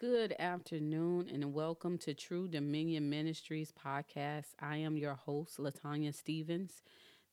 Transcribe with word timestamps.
Good 0.00 0.34
afternoon 0.38 1.28
and 1.30 1.52
welcome 1.52 1.98
to 1.98 2.14
True 2.14 2.48
Dominion 2.48 3.10
Ministries 3.10 3.70
podcast. 3.70 4.54
I 4.58 4.78
am 4.78 4.96
your 4.96 5.12
host, 5.12 5.58
Latanya 5.58 6.14
Stevens. 6.14 6.80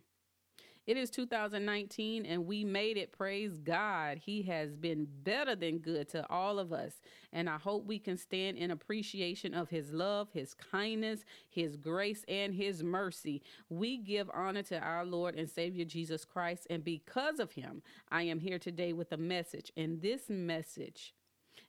It 0.90 0.98
is 0.98 1.12
2019 1.12 2.26
and 2.26 2.48
we 2.48 2.64
made 2.64 2.98
it. 2.98 3.12
Praise 3.12 3.60
God. 3.60 4.18
He 4.18 4.42
has 4.42 4.76
been 4.76 5.08
better 5.21 5.56
than 5.56 5.78
good 5.78 6.10
to 6.10 6.28
all 6.32 6.58
of 6.58 6.74
us. 6.74 6.94
And 7.32 7.48
I 7.48 7.60
hope 7.60 7.86
we 7.86 8.00
can 8.00 8.18
stand 8.18 8.58
in 8.58 8.71
appreciation 8.71 9.54
of 9.54 9.70
His 9.70 9.94
love, 9.94 10.30
His 10.34 10.56
kindness, 10.56 11.25
His 11.48 11.75
grace, 11.75 12.25
and 12.28 12.56
His 12.56 12.82
mercy. 12.82 13.43
We 13.70 13.98
give 13.98 14.32
honor 14.34 14.64
to 14.64 14.79
our 14.79 15.06
Lord 15.06 15.36
and 15.36 15.48
Savior 15.48 15.86
Jesus 15.86 16.25
Christ. 16.25 16.65
And 16.71 16.84
because 16.84 17.40
of 17.40 17.51
Him, 17.51 17.84
I 18.10 18.24
am 18.24 18.40
here 18.40 18.57
today 18.57 18.92
with 18.92 19.12
a 19.12 19.18
message. 19.18 19.71
And 19.78 20.01
this 20.01 20.28
message 20.28 21.14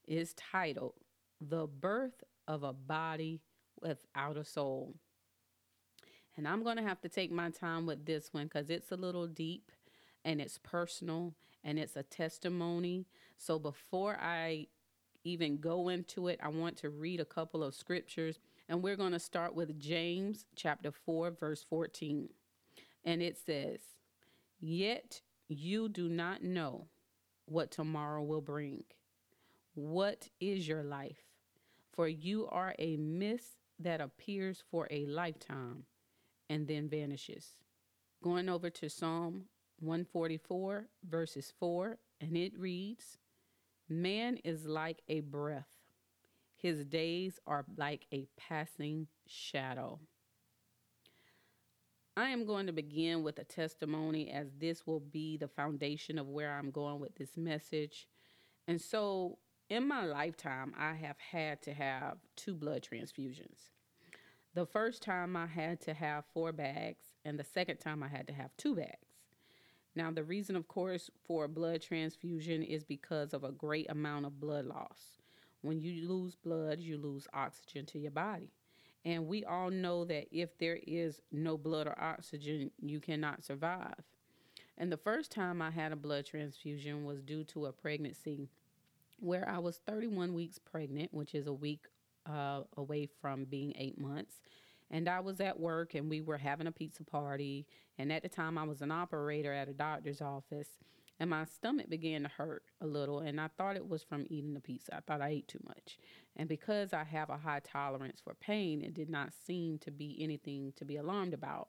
is 0.09 0.33
titled 0.33 0.95
The 1.43 1.67
Birth 1.67 2.25
of 2.49 2.63
a 2.63 2.73
Body 2.73 3.43
Without 3.83 4.39
a 4.39 4.45
Soul. 4.47 4.95
And 6.41 6.49
I'm 6.49 6.63
going 6.63 6.79
to 6.79 6.83
have 6.83 7.03
to 7.03 7.09
take 7.11 7.31
my 7.31 7.51
time 7.51 7.85
with 7.85 8.07
this 8.07 8.33
one 8.33 8.45
because 8.45 8.71
it's 8.71 8.93
a 8.93 8.97
little 8.97 9.27
deep 9.27 9.73
and 10.25 10.41
it's 10.41 10.57
personal 10.57 11.35
and 11.63 11.79
it's 11.79 11.97
a 11.97 12.03
testimony. 12.03 13.05
So 13.37 13.59
before 13.59 14.17
I 14.19 14.69
even 15.23 15.59
go 15.59 15.91
into 15.91 16.29
it, 16.29 16.41
I 16.43 16.49
want 16.49 16.79
to 16.79 16.89
read 16.89 17.21
a 17.21 17.27
couple 17.27 17.63
of 17.63 17.75
scriptures. 17.75 18.39
And 18.71 18.83
we're 18.83 18.97
going 18.97 19.13
to 19.13 19.19
start 19.19 19.55
with 19.55 19.79
James 19.79 20.47
chapter 20.57 20.91
4, 20.91 21.33
verse 21.33 21.63
14. 21.63 22.31
And 23.05 23.21
it 23.21 23.37
says, 23.37 23.81
Yet 24.59 25.21
you 25.47 25.91
do 25.91 26.09
not 26.09 26.43
know 26.43 26.87
what 27.45 27.71
tomorrow 27.71 28.23
will 28.23 28.41
bring. 28.41 28.85
What 29.75 30.31
is 30.41 30.67
your 30.67 30.85
life? 30.85 31.21
For 31.93 32.09
you 32.09 32.49
are 32.49 32.75
a 32.79 32.97
mist 32.97 33.59
that 33.79 34.01
appears 34.01 34.65
for 34.71 34.89
a 34.91 35.05
lifetime 35.05 35.85
and 36.51 36.67
then 36.67 36.89
vanishes. 36.89 37.55
Going 38.23 38.51
over 38.51 38.69
to 38.69 38.91
Psalm 38.91 39.45
144, 39.79 40.89
verses 41.09 41.53
4, 41.59 41.97
and 42.21 42.37
it 42.37 42.59
reads 42.59 43.17
Man 43.89 44.37
is 44.45 44.67
like 44.67 45.01
a 45.09 45.21
breath, 45.21 45.79
his 46.57 46.85
days 46.85 47.39
are 47.47 47.65
like 47.79 48.07
a 48.13 48.27
passing 48.37 49.07
shadow. 49.27 50.01
I 52.17 52.29
am 52.31 52.45
going 52.45 52.67
to 52.67 52.73
begin 52.73 53.23
with 53.23 53.39
a 53.39 53.45
testimony 53.45 54.31
as 54.31 54.49
this 54.59 54.87
will 54.87 55.01
be 55.01 55.39
the 55.39 55.49
foundation 55.49 56.19
of 56.19 56.29
where 56.29 56.59
I'm 56.59 56.71
going 56.71 57.01
with 57.01 57.15
this 57.15 57.37
message. 57.37 58.09
And 58.69 58.81
so, 58.81 59.39
in 59.71 59.87
my 59.87 60.05
lifetime, 60.05 60.75
I 60.77 60.95
have 60.95 61.17
had 61.19 61.63
to 61.63 61.73
have 61.73 62.19
two 62.37 62.55
blood 62.55 62.83
transfusions. 62.83 63.71
The 64.53 64.67
first 64.67 65.03
time 65.03 65.37
I 65.37 65.47
had 65.47 65.81
to 65.83 65.95
have 65.95 66.25
four 66.35 66.51
bags, 66.51 67.05
and 67.25 67.39
the 67.39 67.45
second 67.45 67.77
time 67.77 68.03
I 68.03 68.09
had 68.09 68.27
to 68.27 68.33
have 68.33 68.51
two 68.57 68.75
bags. 68.75 69.07
Now, 69.95 70.11
the 70.11 70.25
reason, 70.25 70.57
of 70.57 70.67
course, 70.67 71.09
for 71.25 71.45
a 71.45 71.49
blood 71.49 71.83
transfusion 71.83 72.65
is 72.65 72.83
because 72.83 73.33
of 73.33 73.45
a 73.45 73.53
great 73.53 73.89
amount 73.89 74.27
of 74.27 74.41
blood 74.41 74.65
loss. 74.65 75.19
When 75.63 75.81
you 75.81 76.09
lose 76.09 76.35
blood, 76.35 76.81
you 76.81 76.99
lose 76.99 77.29
oxygen 77.33 77.87
to 77.87 78.01
your 78.01 78.11
body. 78.11 78.51
And 79.05 79.29
we 79.29 79.45
all 79.45 79.71
know 79.71 80.05
that 80.07 80.27
if 80.33 80.59
there 80.59 80.81
is 80.85 81.21
no 81.31 81.57
blood 81.57 81.87
or 81.87 82.01
oxygen, 82.03 82.73
you 82.81 82.99
cannot 82.99 83.45
survive. 83.45 84.03
And 84.77 84.91
the 84.91 84.97
first 84.97 85.31
time 85.31 85.63
I 85.63 85.71
had 85.71 85.93
a 85.93 85.97
blood 85.97 86.27
transfusion 86.27 87.05
was 87.05 87.23
due 87.23 87.45
to 87.45 87.67
a 87.67 87.73
pregnancy 87.73 88.49
where 89.21 89.49
I 89.49 89.59
was 89.59 89.81
31 89.87 90.35
weeks 90.35 90.59
pregnant, 90.59 91.15
which 91.15 91.37
is 91.37 91.47
a 91.47 91.53
week 91.53 91.87
uh, 92.31 92.63
away 92.77 93.09
from 93.21 93.45
being 93.45 93.73
eight 93.77 94.01
months. 94.01 94.41
And 94.91 95.09
I 95.09 95.21
was 95.21 95.41
at 95.41 95.59
work 95.59 95.95
and 95.95 96.11
we 96.11 96.21
were 96.21 96.39
having 96.39 96.67
a 96.67 96.73
pizza 96.73 97.05
party. 97.05 97.67
And 97.99 98.13
at 98.13 98.23
the 98.23 98.29
time, 98.29 98.59
I 98.59 98.65
was 98.65 98.83
an 98.83 98.91
operator 98.91 99.53
at 99.53 99.69
a 99.69 99.73
doctor's 99.73 100.21
office. 100.21 100.69
And 101.21 101.31
my 101.31 101.45
stomach 101.45 101.91
began 101.91 102.23
to 102.23 102.29
hurt 102.29 102.63
a 102.81 102.87
little. 102.87 103.21
And 103.21 103.41
I 103.41 103.49
thought 103.57 103.77
it 103.77 103.89
was 103.89 104.03
from 104.03 104.27
eating 104.31 104.55
the 104.55 104.61
pizza. 104.61 104.97
I 104.97 105.01
thought 105.01 105.21
I 105.21 105.29
ate 105.29 105.49
too 105.49 105.61
much. 105.67 105.99
And 106.37 106.49
because 106.49 106.93
I 106.93 107.05
have 107.05 107.31
a 107.31 107.37
high 107.37 107.61
tolerance 107.61 108.21
for 108.23 108.35
pain, 108.35 108.83
it 108.83 108.95
did 108.95 109.11
not 109.11 109.33
seem 109.47 109.79
to 109.81 109.91
be 109.91 110.17
anything 110.21 110.73
to 110.77 110.85
be 110.85 110.97
alarmed 110.97 111.35
about. 111.35 111.69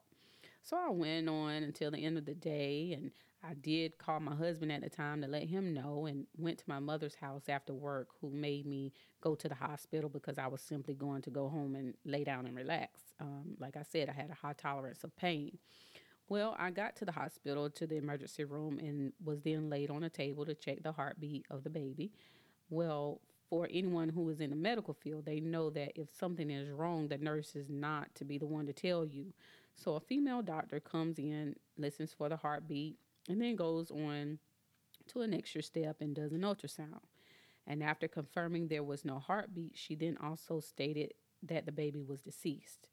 So 0.62 0.76
I 0.76 0.90
went 0.90 1.28
on 1.28 1.62
until 1.62 1.90
the 1.90 2.04
end 2.04 2.18
of 2.18 2.24
the 2.24 2.34
day 2.34 2.92
and 2.92 3.10
I 3.44 3.54
did 3.54 3.98
call 3.98 4.20
my 4.20 4.36
husband 4.36 4.70
at 4.70 4.82
the 4.82 4.90
time 4.90 5.20
to 5.22 5.26
let 5.26 5.44
him 5.44 5.74
know 5.74 6.06
and 6.06 6.26
went 6.36 6.58
to 6.58 6.64
my 6.68 6.78
mother's 6.78 7.16
house 7.16 7.48
after 7.48 7.74
work, 7.74 8.08
who 8.20 8.30
made 8.30 8.66
me 8.66 8.92
go 9.20 9.34
to 9.34 9.48
the 9.48 9.54
hospital 9.54 10.08
because 10.08 10.38
I 10.38 10.46
was 10.46 10.60
simply 10.60 10.94
going 10.94 11.22
to 11.22 11.30
go 11.30 11.48
home 11.48 11.74
and 11.74 11.94
lay 12.04 12.22
down 12.22 12.46
and 12.46 12.56
relax. 12.56 13.00
Um, 13.20 13.56
like 13.58 13.76
I 13.76 13.82
said, 13.82 14.08
I 14.08 14.12
had 14.12 14.30
a 14.30 14.34
high 14.34 14.52
tolerance 14.52 15.02
of 15.02 15.14
pain. 15.16 15.58
Well, 16.28 16.54
I 16.58 16.70
got 16.70 16.94
to 16.96 17.04
the 17.04 17.12
hospital 17.12 17.68
to 17.68 17.86
the 17.86 17.96
emergency 17.96 18.44
room 18.44 18.78
and 18.78 19.12
was 19.22 19.40
then 19.42 19.68
laid 19.68 19.90
on 19.90 20.04
a 20.04 20.08
table 20.08 20.46
to 20.46 20.54
check 20.54 20.82
the 20.82 20.92
heartbeat 20.92 21.44
of 21.50 21.64
the 21.64 21.70
baby. 21.70 22.12
Well, 22.70 23.20
for 23.50 23.68
anyone 23.70 24.08
who 24.08 24.30
is 24.30 24.40
in 24.40 24.50
the 24.50 24.56
medical 24.56 24.94
field, 24.94 25.26
they 25.26 25.40
know 25.40 25.68
that 25.70 25.98
if 25.98 26.08
something 26.16 26.50
is 26.50 26.70
wrong, 26.70 27.08
the 27.08 27.18
nurse 27.18 27.54
is 27.54 27.68
not 27.68 28.14
to 28.14 28.24
be 28.24 28.38
the 28.38 28.46
one 28.46 28.66
to 28.66 28.72
tell 28.72 29.04
you. 29.04 29.34
So 29.74 29.96
a 29.96 30.00
female 30.00 30.42
doctor 30.42 30.80
comes 30.80 31.18
in, 31.18 31.56
listens 31.76 32.14
for 32.14 32.28
the 32.28 32.36
heartbeat, 32.36 32.96
and 33.28 33.40
then 33.40 33.56
goes 33.56 33.90
on 33.90 34.38
to 35.08 35.20
an 35.20 35.34
extra 35.34 35.62
step 35.62 35.96
and 36.00 36.14
does 36.14 36.32
an 36.32 36.40
ultrasound. 36.42 37.00
And 37.66 37.82
after 37.82 38.08
confirming 38.08 38.68
there 38.68 38.82
was 38.82 39.04
no 39.04 39.18
heartbeat, 39.18 39.72
she 39.76 39.94
then 39.94 40.16
also 40.22 40.60
stated 40.60 41.14
that 41.42 41.66
the 41.66 41.72
baby 41.72 42.02
was 42.02 42.20
deceased. 42.20 42.88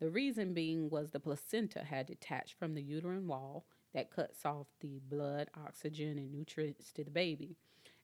The 0.00 0.10
reason 0.10 0.54
being 0.54 0.90
was 0.90 1.10
the 1.10 1.20
placenta 1.20 1.84
had 1.84 2.06
detached 2.06 2.54
from 2.58 2.74
the 2.74 2.82
uterine 2.82 3.26
wall 3.26 3.66
that 3.94 4.10
cuts 4.10 4.44
off 4.44 4.68
the 4.80 5.00
blood, 5.08 5.48
oxygen, 5.56 6.18
and 6.18 6.32
nutrients 6.32 6.92
to 6.92 7.04
the 7.04 7.10
baby. 7.10 7.56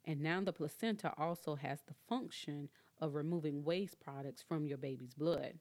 And 0.05 0.21
now 0.21 0.41
the 0.41 0.53
placenta 0.53 1.13
also 1.17 1.55
has 1.55 1.83
the 1.83 1.95
function 2.09 2.69
of 3.01 3.15
removing 3.15 3.65
waste 3.65 4.01
products 4.01 4.43
from 4.43 4.67
your 4.67 4.79
baby's 4.79 5.15
blood. 5.15 5.55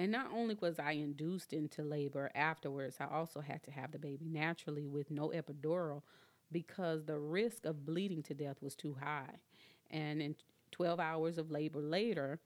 And 0.00 0.12
not 0.12 0.30
only 0.34 0.56
was 0.58 0.78
I 0.78 0.92
induced 0.92 1.52
into 1.52 1.82
labor 1.82 2.30
afterwards, 2.34 2.96
I 3.00 3.14
also 3.14 3.42
had 3.42 3.62
to 3.64 3.70
have 3.70 3.92
the 3.92 3.98
baby 3.98 4.30
naturally 4.30 4.86
with 4.86 5.10
no 5.10 5.28
epidural 5.28 6.00
because 6.50 7.04
the 7.04 7.18
risk 7.18 7.66
of 7.66 7.84
bleeding 7.84 8.22
to 8.22 8.32
death 8.32 8.56
was 8.62 8.74
too 8.74 8.96
high. 8.98 9.34
And 9.90 10.22
in 10.22 10.36
12 10.70 11.00
hours 11.00 11.36
of 11.36 11.50
labor 11.50 11.80
later, 11.80 12.40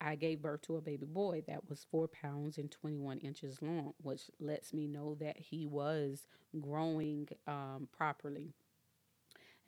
I 0.00 0.16
gave 0.16 0.42
birth 0.42 0.62
to 0.62 0.78
a 0.78 0.80
baby 0.80 1.06
boy 1.06 1.44
that 1.46 1.68
was 1.68 1.86
four 1.92 2.08
pounds 2.08 2.58
and 2.58 2.68
21 2.68 3.18
inches 3.18 3.62
long, 3.62 3.94
which 4.02 4.22
lets 4.40 4.74
me 4.74 4.88
know 4.88 5.14
that 5.20 5.36
he 5.38 5.66
was 5.66 6.26
growing 6.60 7.28
um, 7.46 7.86
properly. 7.96 8.48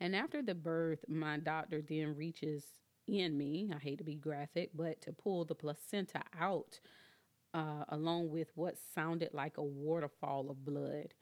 And 0.01 0.13
after 0.13 0.41
the 0.41 0.55
birth, 0.55 1.05
my 1.07 1.37
doctor 1.37 1.81
then 1.81 2.17
reaches 2.17 2.65
in 3.07 3.37
me, 3.37 3.71
I 3.73 3.79
hate 3.79 3.99
to 3.99 4.03
be 4.03 4.15
graphic, 4.15 4.71
but 4.75 5.01
to 5.03 5.13
pull 5.13 5.45
the 5.45 5.55
placenta 5.55 6.21
out 6.37 6.79
uh, 7.53 7.85
along 7.89 8.29
with 8.31 8.49
what 8.55 8.77
sounded 8.95 9.33
like 9.33 9.57
a 9.57 9.63
waterfall 9.63 10.49
of 10.49 10.65
blood. 10.65 11.13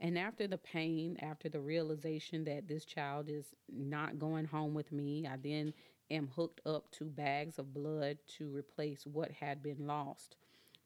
And 0.00 0.18
after 0.18 0.46
the 0.46 0.58
pain, 0.58 1.16
after 1.22 1.48
the 1.48 1.60
realization 1.60 2.44
that 2.44 2.68
this 2.68 2.84
child 2.84 3.28
is 3.28 3.46
not 3.72 4.18
going 4.18 4.44
home 4.44 4.74
with 4.74 4.92
me, 4.92 5.26
I 5.26 5.36
then 5.36 5.72
am 6.10 6.28
hooked 6.36 6.60
up 6.66 6.90
to 6.92 7.04
bags 7.04 7.58
of 7.58 7.74
blood 7.74 8.18
to 8.38 8.54
replace 8.54 9.06
what 9.06 9.30
had 9.30 9.62
been 9.62 9.86
lost. 9.86 10.36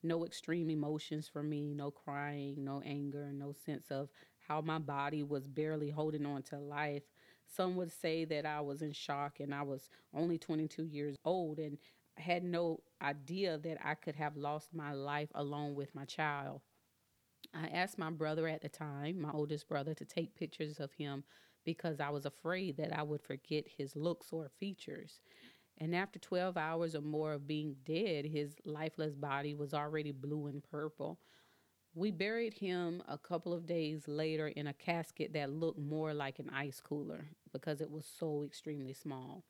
No 0.03 0.25
extreme 0.25 0.71
emotions 0.71 1.29
for 1.29 1.43
me, 1.43 1.75
no 1.75 1.91
crying, 1.91 2.65
no 2.65 2.81
anger, 2.85 3.31
no 3.33 3.53
sense 3.53 3.91
of 3.91 4.09
how 4.49 4.61
my 4.61 4.79
body 4.79 5.23
was 5.23 5.47
barely 5.47 5.91
holding 5.91 6.25
on 6.25 6.43
to 6.45 6.59
life. 6.59 7.03
Some 7.47 7.77
would 7.77 7.93
say 7.93 8.25
that 8.27 8.47
I 8.47 8.61
was 8.61 8.81
in 8.81 8.93
shock 8.93 9.41
and 9.41 9.55
I 9.55 9.63
was 9.63 9.91
only 10.15 10.39
22 10.39 10.85
years 10.85 11.17
old 11.25 11.59
and 11.59 11.77
had 12.17 12.45
no 12.45 12.83
idea 13.03 13.59
that 13.59 13.79
I 13.85 13.95
could 13.95 14.17
have 14.17 14.37
lost 14.37 14.75
my 14.75 14.93
life 14.93 15.31
along 15.35 15.75
with 15.75 15.95
my 15.95 16.05
child. 16.05 16.61
I 17.55 17.69
asked 17.69 17.99
my 17.99 18.11
brother 18.11 18.47
at 18.49 18.63
the 18.63 18.69
time, 18.69 19.21
my 19.21 19.33
oldest 19.33 19.69
brother, 19.69 19.95
to 19.95 20.05
take 20.05 20.35
pictures 20.35 20.79
of 20.79 20.93
him 20.93 21.25
because 21.65 22.01
I 22.01 22.11
was 22.11 22.27
afraid 22.27 22.77
that 22.77 22.97
I 22.97 23.03
would 23.03 23.23
forget 23.23 23.65
his 23.67 23.97
looks 23.97 24.33
or 24.33 24.51
features. 24.59 25.21
And 25.79 25.95
after 25.97 26.19
12 26.19 26.57
hours 26.57 26.95
or 26.95 27.01
more 27.01 27.33
of 27.33 27.47
being 27.47 27.77
dead, 27.85 28.27
his 28.27 28.57
lifeless 28.65 29.15
body 29.15 29.55
was 29.55 29.75
already 29.75 30.13
blue 30.13 30.47
and 30.47 30.63
purple. 30.63 31.19
We 31.95 32.11
buried 32.11 32.55
him 32.55 33.03
a 33.09 33.19
couple 33.19 33.53
of 33.53 33.67
days 33.67 34.07
later 34.07 34.49
in 34.49 34.67
a 34.69 34.73
casket 34.73 35.33
that 35.35 35.51
looked 35.51 35.79
more 35.79 36.15
like 36.15 36.39
an 36.39 36.51
ice 36.51 36.81
cooler 36.81 37.27
because 37.53 37.81
it 37.81 37.91
was 37.91 38.07
so 38.07 38.45
extremely 38.45 38.95
small. 38.95 39.45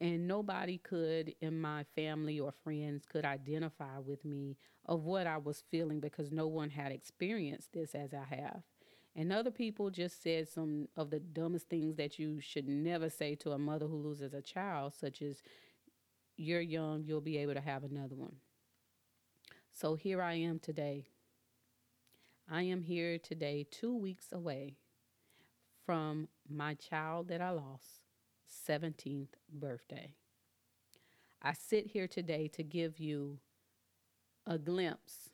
And 0.00 0.26
nobody 0.26 0.78
could 0.78 1.34
in 1.40 1.60
my 1.60 1.84
family 1.94 2.40
or 2.40 2.52
friends 2.64 3.04
could 3.04 3.24
identify 3.24 3.98
with 3.98 4.24
me 4.24 4.56
of 4.86 5.04
what 5.04 5.26
I 5.26 5.36
was 5.36 5.62
feeling 5.70 6.00
because 6.00 6.32
no 6.32 6.46
one 6.46 6.70
had 6.70 6.90
experienced 6.90 7.72
this 7.72 7.94
as 7.94 8.14
I 8.14 8.34
have. 8.34 8.62
And 9.14 9.32
other 9.32 9.50
people 9.50 9.90
just 9.90 10.22
said 10.22 10.48
some 10.48 10.88
of 10.96 11.10
the 11.10 11.20
dumbest 11.20 11.68
things 11.68 11.96
that 11.96 12.18
you 12.18 12.40
should 12.40 12.68
never 12.68 13.10
say 13.10 13.34
to 13.36 13.52
a 13.52 13.58
mother 13.58 13.86
who 13.86 13.96
loses 13.96 14.32
a 14.32 14.40
child, 14.40 14.94
such 14.94 15.20
as, 15.20 15.42
You're 16.36 16.60
young, 16.60 17.04
you'll 17.04 17.20
be 17.20 17.36
able 17.38 17.54
to 17.54 17.60
have 17.60 17.84
another 17.84 18.14
one. 18.14 18.36
So 19.72 19.96
here 19.96 20.22
I 20.22 20.34
am 20.34 20.58
today. 20.60 21.08
I 22.48 22.62
am 22.62 22.82
here 22.82 23.18
today, 23.18 23.66
two 23.70 23.96
weeks 23.96 24.32
away 24.32 24.76
from 25.84 26.28
my 26.48 26.74
child 26.74 27.28
that 27.28 27.40
I 27.40 27.50
lost 27.50 27.99
17th 28.50 29.34
birthday. 29.52 30.14
I 31.42 31.52
sit 31.52 31.86
here 31.88 32.06
today 32.06 32.48
to 32.48 32.62
give 32.62 32.98
you 32.98 33.38
a 34.46 34.58
glimpse 34.58 35.30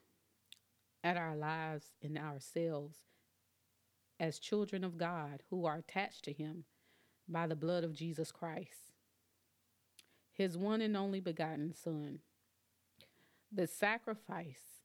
at 1.02 1.16
our 1.16 1.36
lives 1.36 1.92
and 2.02 2.18
ourselves 2.18 2.98
as 4.18 4.38
children 4.38 4.84
of 4.84 4.96
God 4.96 5.42
who 5.50 5.66
are 5.66 5.76
attached 5.76 6.24
to 6.24 6.32
Him 6.32 6.64
by 7.28 7.46
the 7.46 7.56
blood 7.56 7.84
of 7.84 7.92
Jesus 7.92 8.30
Christ, 8.30 8.92
His 10.32 10.56
one 10.56 10.80
and 10.80 10.96
only 10.96 11.20
begotten 11.20 11.74
Son. 11.74 12.20
The 13.52 13.66
sacrifice 13.66 14.82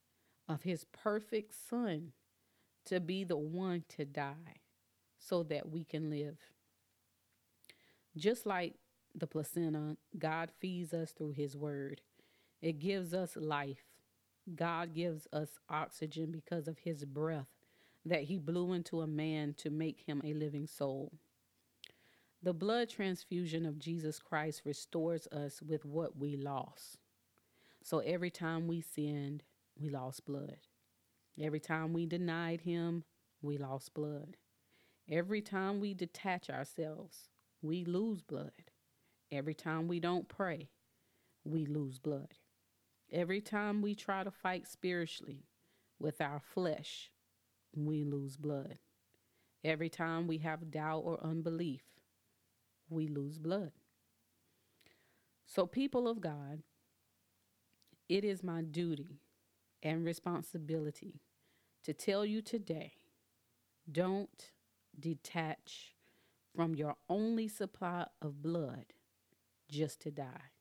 of 0.47 0.63
His 0.63 0.85
perfect 0.85 1.53
Son 1.69 2.13
to 2.85 2.99
be 2.99 3.23
the 3.23 3.37
one 3.37 3.83
to 3.89 4.05
die 4.05 4.61
so 5.17 5.43
that 5.43 5.69
we 5.69 5.83
can 5.83 6.09
live. 6.09 6.37
Just 8.15 8.45
like 8.45 8.75
the 9.15 9.27
placenta, 9.27 9.97
God 10.17 10.51
feeds 10.59 10.93
us 10.93 11.11
through 11.11 11.33
His 11.33 11.55
Word. 11.55 12.01
It 12.61 12.79
gives 12.79 13.13
us 13.13 13.35
life. 13.35 13.85
God 14.55 14.93
gives 14.93 15.27
us 15.31 15.59
oxygen 15.69 16.31
because 16.31 16.67
of 16.67 16.79
His 16.79 17.05
breath 17.05 17.47
that 18.05 18.23
He 18.23 18.37
blew 18.37 18.73
into 18.73 19.01
a 19.01 19.07
man 19.07 19.53
to 19.59 19.69
make 19.69 20.03
him 20.05 20.21
a 20.23 20.33
living 20.33 20.67
soul. 20.67 21.13
The 22.43 22.53
blood 22.53 22.89
transfusion 22.89 23.65
of 23.67 23.77
Jesus 23.77 24.17
Christ 24.17 24.63
restores 24.65 25.27
us 25.27 25.61
with 25.61 25.85
what 25.85 26.17
we 26.17 26.35
lost. 26.35 26.97
So 27.83 27.99
every 27.99 28.31
time 28.31 28.67
we 28.67 28.81
sinned, 28.81 29.43
we 29.79 29.89
lost 29.89 30.25
blood. 30.25 30.57
Every 31.39 31.59
time 31.59 31.93
we 31.93 32.05
denied 32.07 32.61
Him, 32.61 33.03
we 33.41 33.57
lost 33.57 33.93
blood. 33.93 34.37
Every 35.09 35.41
time 35.41 35.79
we 35.79 35.93
detach 35.93 36.49
ourselves, 36.49 37.29
we 37.61 37.85
lose 37.85 38.21
blood. 38.21 38.51
Every 39.31 39.53
time 39.53 39.87
we 39.87 39.99
don't 39.99 40.27
pray, 40.27 40.69
we 41.43 41.65
lose 41.65 41.99
blood. 41.99 42.33
Every 43.11 43.41
time 43.41 43.81
we 43.81 43.95
try 43.95 44.23
to 44.23 44.31
fight 44.31 44.67
spiritually 44.67 45.45
with 45.99 46.21
our 46.21 46.39
flesh, 46.39 47.11
we 47.75 48.03
lose 48.03 48.37
blood. 48.37 48.77
Every 49.63 49.89
time 49.89 50.27
we 50.27 50.39
have 50.39 50.71
doubt 50.71 51.03
or 51.05 51.23
unbelief, 51.23 51.83
we 52.89 53.07
lose 53.07 53.37
blood. 53.37 53.71
So, 55.45 55.65
people 55.65 56.07
of 56.07 56.21
God, 56.21 56.63
it 58.09 58.23
is 58.23 58.43
my 58.43 58.61
duty 58.61 59.21
and 59.83 60.05
responsibility 60.05 61.21
to 61.83 61.93
tell 61.93 62.25
you 62.25 62.41
today 62.41 62.93
don't 63.91 64.51
detach 64.99 65.95
from 66.55 66.75
your 66.75 66.95
only 67.09 67.47
supply 67.47 68.05
of 68.21 68.41
blood 68.41 68.85
just 69.69 70.01
to 70.01 70.11
die. 70.11 70.51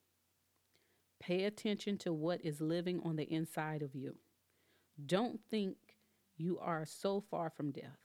Pay 1.21 1.45
attention 1.45 1.99
to 1.99 2.13
what 2.13 2.41
is 2.45 2.61
living 2.61 3.01
on 3.05 3.17
the 3.17 3.31
inside 3.31 3.83
of 3.83 3.95
you. 3.95 4.17
Don't 5.05 5.41
think 5.51 5.77
you 6.37 6.59
are 6.59 6.87
so 6.87 7.21
far 7.21 7.51
from 7.51 7.73
death 7.73 7.99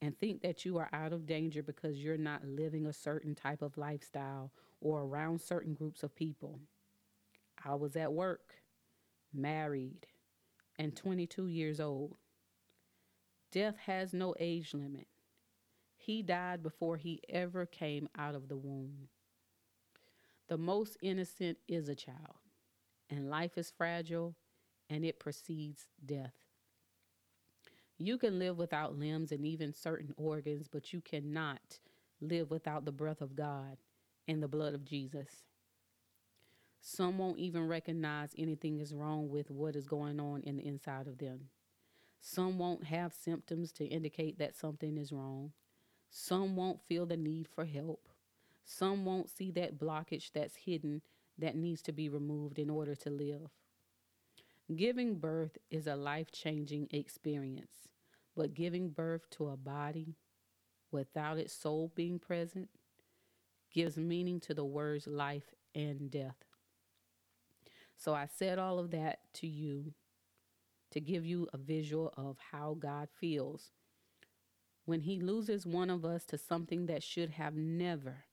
and 0.00 0.18
think 0.18 0.42
that 0.42 0.64
you 0.64 0.78
are 0.78 0.88
out 0.92 1.12
of 1.12 1.26
danger 1.26 1.62
because 1.62 1.98
you're 1.98 2.16
not 2.16 2.44
living 2.44 2.86
a 2.86 2.92
certain 2.92 3.34
type 3.34 3.62
of 3.62 3.78
lifestyle 3.78 4.52
or 4.80 5.02
around 5.02 5.40
certain 5.40 5.74
groups 5.74 6.02
of 6.02 6.14
people. 6.14 6.60
I 7.64 7.74
was 7.74 7.96
at 7.96 8.12
work, 8.12 8.54
married, 9.32 10.06
and 10.78 10.96
22 10.96 11.46
years 11.46 11.80
old. 11.80 12.16
Death 13.52 13.76
has 13.86 14.12
no 14.12 14.34
age 14.40 14.74
limit. 14.74 15.06
He 16.04 16.20
died 16.20 16.64
before 16.64 16.96
he 16.96 17.20
ever 17.28 17.64
came 17.64 18.08
out 18.18 18.34
of 18.34 18.48
the 18.48 18.56
womb. 18.56 19.08
The 20.48 20.58
most 20.58 20.96
innocent 21.00 21.58
is 21.68 21.88
a 21.88 21.94
child, 21.94 22.40
and 23.08 23.30
life 23.30 23.56
is 23.56 23.70
fragile 23.70 24.34
and 24.90 25.04
it 25.04 25.20
precedes 25.20 25.86
death. 26.04 26.34
You 27.98 28.18
can 28.18 28.40
live 28.40 28.58
without 28.58 28.98
limbs 28.98 29.30
and 29.30 29.46
even 29.46 29.72
certain 29.72 30.12
organs, 30.16 30.66
but 30.66 30.92
you 30.92 31.00
cannot 31.00 31.78
live 32.20 32.50
without 32.50 32.84
the 32.84 32.90
breath 32.90 33.20
of 33.20 33.36
God 33.36 33.76
and 34.26 34.42
the 34.42 34.48
blood 34.48 34.74
of 34.74 34.84
Jesus. 34.84 35.44
Some 36.80 37.16
won't 37.16 37.38
even 37.38 37.68
recognize 37.68 38.34
anything 38.36 38.80
is 38.80 38.92
wrong 38.92 39.30
with 39.30 39.52
what 39.52 39.76
is 39.76 39.86
going 39.86 40.18
on 40.18 40.42
in 40.42 40.56
the 40.56 40.66
inside 40.66 41.06
of 41.06 41.18
them. 41.18 41.48
Some 42.20 42.58
won't 42.58 42.84
have 42.84 43.14
symptoms 43.14 43.70
to 43.74 43.84
indicate 43.84 44.40
that 44.40 44.56
something 44.56 44.98
is 44.98 45.12
wrong. 45.12 45.52
Some 46.14 46.56
won't 46.56 46.82
feel 46.86 47.06
the 47.06 47.16
need 47.16 47.48
for 47.48 47.64
help. 47.64 48.06
Some 48.66 49.06
won't 49.06 49.30
see 49.30 49.50
that 49.52 49.78
blockage 49.78 50.30
that's 50.32 50.56
hidden 50.56 51.00
that 51.38 51.56
needs 51.56 51.80
to 51.82 51.92
be 51.92 52.10
removed 52.10 52.58
in 52.58 52.68
order 52.68 52.94
to 52.96 53.08
live. 53.10 53.48
Giving 54.76 55.14
birth 55.18 55.56
is 55.70 55.86
a 55.86 55.96
life 55.96 56.30
changing 56.30 56.88
experience, 56.90 57.88
but 58.36 58.52
giving 58.52 58.90
birth 58.90 59.30
to 59.30 59.48
a 59.48 59.56
body 59.56 60.14
without 60.90 61.38
its 61.38 61.54
soul 61.54 61.90
being 61.94 62.18
present 62.18 62.68
gives 63.72 63.96
meaning 63.96 64.38
to 64.40 64.52
the 64.52 64.66
words 64.66 65.06
life 65.06 65.54
and 65.74 66.10
death. 66.10 66.44
So 67.96 68.12
I 68.12 68.26
said 68.26 68.58
all 68.58 68.78
of 68.78 68.90
that 68.90 69.20
to 69.34 69.46
you 69.46 69.94
to 70.90 71.00
give 71.00 71.24
you 71.24 71.48
a 71.54 71.56
visual 71.56 72.12
of 72.18 72.36
how 72.52 72.76
God 72.78 73.08
feels 73.18 73.70
when 74.84 75.00
he 75.00 75.20
loses 75.20 75.66
one 75.66 75.90
of 75.90 76.04
us 76.04 76.24
to 76.24 76.38
something 76.38 76.86
that 76.86 77.02
should 77.02 77.30
have 77.30 77.54
never 77.54 78.24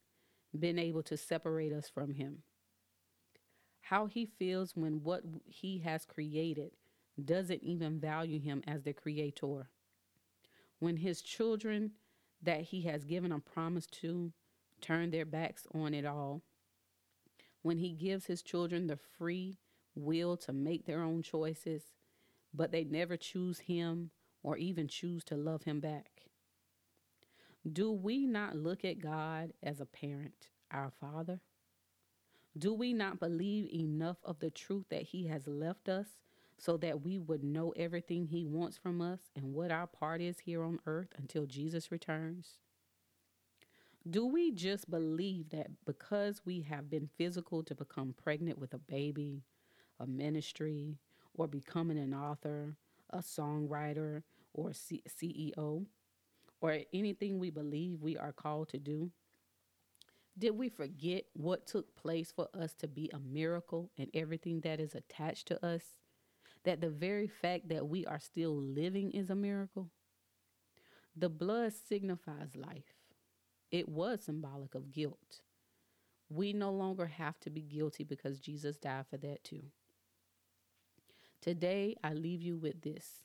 been 0.57 0.79
able 0.79 1.03
to 1.03 1.17
separate 1.17 1.71
us 1.71 1.87
from 1.87 2.13
him. 2.13 2.43
How 3.81 4.07
he 4.07 4.25
feels 4.25 4.75
when 4.75 5.03
what 5.03 5.23
he 5.45 5.79
has 5.79 6.05
created 6.05 6.71
doesn't 7.23 7.63
even 7.63 7.99
value 7.99 8.39
him 8.39 8.63
as 8.67 8.83
the 8.83 8.93
creator. 8.93 9.69
When 10.79 10.97
his 10.97 11.21
children 11.21 11.91
that 12.41 12.61
he 12.61 12.81
has 12.83 13.03
given 13.03 13.31
a 13.31 13.39
promise 13.39 13.85
to 13.85 14.31
turn 14.81 15.11
their 15.11 15.25
backs 15.25 15.67
on 15.73 15.93
it 15.93 16.05
all. 16.05 16.41
When 17.61 17.77
he 17.77 17.91
gives 17.91 18.25
his 18.25 18.41
children 18.41 18.87
the 18.87 18.97
free 19.17 19.57
will 19.95 20.37
to 20.37 20.53
make 20.53 20.85
their 20.85 21.01
own 21.01 21.21
choices, 21.21 21.83
but 22.53 22.71
they 22.71 22.85
never 22.85 23.17
choose 23.17 23.59
him 23.59 24.11
or 24.41 24.55
even 24.57 24.87
choose 24.87 25.23
to 25.25 25.35
love 25.35 25.63
him 25.63 25.79
back. 25.81 26.28
Do 27.67 27.91
we 27.91 28.25
not 28.25 28.55
look 28.55 28.85
at 28.85 28.99
God 29.01 29.53
as 29.61 29.79
a 29.81 29.85
parent, 29.85 30.49
our 30.71 30.91
Father? 31.01 31.41
Do 32.57 32.73
we 32.73 32.93
not 32.93 33.19
believe 33.19 33.67
enough 33.73 34.17
of 34.23 34.39
the 34.39 34.49
truth 34.49 34.85
that 34.89 35.03
He 35.03 35.27
has 35.27 35.47
left 35.47 35.89
us 35.89 36.07
so 36.57 36.77
that 36.77 37.03
we 37.03 37.19
would 37.19 37.43
know 37.43 37.71
everything 37.77 38.27
He 38.27 38.45
wants 38.45 38.77
from 38.77 39.01
us 39.01 39.19
and 39.35 39.53
what 39.53 39.71
our 39.71 39.87
part 39.87 40.21
is 40.21 40.39
here 40.39 40.63
on 40.63 40.79
earth 40.85 41.09
until 41.17 41.45
Jesus 41.45 41.91
returns? 41.91 42.59
Do 44.09 44.25
we 44.25 44.51
just 44.51 44.89
believe 44.89 45.49
that 45.49 45.67
because 45.85 46.41
we 46.45 46.61
have 46.61 46.89
been 46.89 47.09
physical 47.17 47.63
to 47.63 47.75
become 47.75 48.13
pregnant 48.21 48.57
with 48.57 48.73
a 48.73 48.79
baby, 48.79 49.43
a 49.99 50.07
ministry, 50.07 50.97
or 51.35 51.47
becoming 51.47 51.99
an 51.99 52.13
author, 52.13 52.77
a 53.09 53.19
songwriter, 53.19 54.23
or 54.53 54.73
C- 54.73 55.03
CEO, 55.07 55.85
or 56.61 56.79
anything 56.93 57.39
we 57.39 57.49
believe 57.49 58.01
we 58.01 58.17
are 58.17 58.33
called 58.33 58.69
to 58.69 58.77
do? 58.77 59.11
Did 60.37 60.51
we 60.51 60.69
forget 60.69 61.25
what 61.33 61.67
took 61.67 61.95
place 61.95 62.31
for 62.31 62.47
us 62.53 62.73
to 62.75 62.87
be 62.87 63.09
a 63.13 63.19
miracle 63.19 63.91
and 63.97 64.09
everything 64.13 64.61
that 64.61 64.79
is 64.79 64.95
attached 64.95 65.47
to 65.47 65.65
us? 65.65 65.83
That 66.63 66.81
the 66.81 66.89
very 66.89 67.27
fact 67.27 67.69
that 67.69 67.87
we 67.87 68.05
are 68.05 68.19
still 68.19 68.55
living 68.55 69.11
is 69.11 69.29
a 69.29 69.35
miracle? 69.35 69.89
The 71.15 71.29
blood 71.29 71.73
signifies 71.73 72.55
life. 72.55 72.95
It 73.71 73.89
was 73.89 74.23
symbolic 74.23 74.75
of 74.75 74.91
guilt. 74.91 75.41
We 76.29 76.53
no 76.53 76.71
longer 76.71 77.07
have 77.07 77.39
to 77.41 77.49
be 77.49 77.61
guilty 77.61 78.03
because 78.03 78.39
Jesus 78.39 78.77
died 78.77 79.05
for 79.09 79.17
that 79.17 79.43
too. 79.43 79.63
Today, 81.41 81.95
I 82.03 82.13
leave 82.13 82.41
you 82.41 82.57
with 82.57 82.81
this 82.81 83.23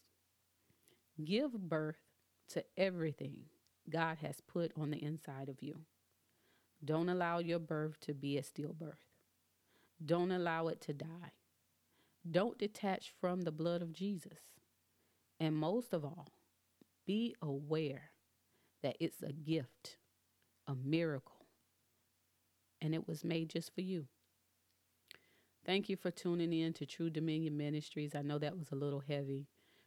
give 1.22 1.52
birth 1.52 2.03
to 2.50 2.64
everything 2.76 3.44
God 3.88 4.18
has 4.18 4.40
put 4.40 4.72
on 4.76 4.90
the 4.90 5.02
inside 5.02 5.48
of 5.48 5.62
you. 5.62 5.80
Don't 6.84 7.08
allow 7.08 7.38
your 7.38 7.58
birth 7.58 7.98
to 8.00 8.14
be 8.14 8.36
a 8.36 8.42
stillbirth. 8.42 9.06
Don't 10.04 10.30
allow 10.30 10.68
it 10.68 10.80
to 10.82 10.92
die. 10.92 11.32
Don't 12.30 12.58
detach 12.58 13.12
from 13.20 13.42
the 13.42 13.52
blood 13.52 13.82
of 13.82 13.92
Jesus. 13.92 14.38
And 15.40 15.56
most 15.56 15.92
of 15.92 16.04
all, 16.04 16.28
be 17.06 17.34
aware 17.42 18.10
that 18.82 18.96
it's 19.00 19.22
a 19.22 19.32
gift, 19.32 19.98
a 20.66 20.74
miracle, 20.74 21.46
and 22.80 22.94
it 22.94 23.06
was 23.06 23.24
made 23.24 23.50
just 23.50 23.74
for 23.74 23.80
you. 23.80 24.06
Thank 25.64 25.88
you 25.88 25.96
for 25.96 26.10
tuning 26.10 26.52
in 26.52 26.74
to 26.74 26.86
True 26.86 27.08
Dominion 27.08 27.56
Ministries. 27.56 28.14
I 28.14 28.22
know 28.22 28.38
that 28.38 28.58
was 28.58 28.70
a 28.70 28.76
little 28.76 29.00
heavy. 29.00 29.46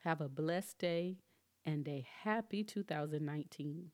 Have 0.04 0.20
a 0.20 0.28
blessed 0.28 0.78
day 0.78 1.18
and 1.64 1.86
a 1.88 2.06
happy 2.22 2.64
2019 2.64 3.90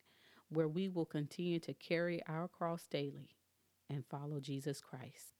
where 0.48 0.68
we 0.68 0.88
will 0.88 1.04
continue 1.04 1.58
to 1.60 1.74
carry 1.74 2.22
our 2.28 2.48
cross 2.48 2.86
daily 2.86 3.36
and 3.90 4.06
follow 4.06 4.40
Jesus 4.40 4.80
Christ. 4.80 5.34